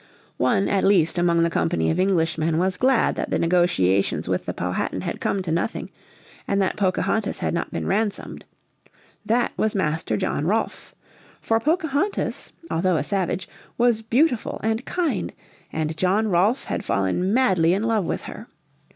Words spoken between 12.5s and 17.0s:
although a savage, was beautiful and kind, and John Rolfe had